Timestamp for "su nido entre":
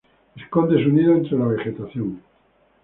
0.83-1.37